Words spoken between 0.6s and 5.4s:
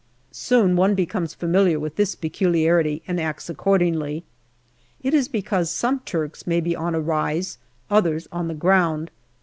one becomes familiar with this peculiarity and acts accordingly. It is